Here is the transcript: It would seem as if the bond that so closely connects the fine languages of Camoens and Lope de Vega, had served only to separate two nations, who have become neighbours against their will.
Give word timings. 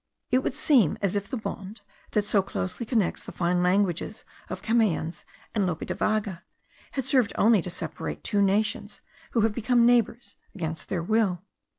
It 0.31 0.39
would 0.39 0.55
seem 0.55 0.97
as 0.99 1.15
if 1.15 1.29
the 1.29 1.37
bond 1.37 1.81
that 2.13 2.25
so 2.25 2.41
closely 2.41 2.87
connects 2.87 3.23
the 3.23 3.31
fine 3.31 3.61
languages 3.61 4.25
of 4.49 4.63
Camoens 4.63 5.25
and 5.53 5.67
Lope 5.67 5.85
de 5.85 5.93
Vega, 5.93 6.41
had 6.93 7.05
served 7.05 7.33
only 7.35 7.61
to 7.61 7.69
separate 7.69 8.23
two 8.23 8.41
nations, 8.41 9.01
who 9.33 9.41
have 9.41 9.53
become 9.53 9.85
neighbours 9.85 10.37
against 10.55 10.89
their 10.89 11.03
will. 11.03 11.43